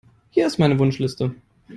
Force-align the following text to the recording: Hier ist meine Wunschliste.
Hier 0.31 0.47
ist 0.47 0.57
meine 0.57 0.79
Wunschliste. 0.79 1.35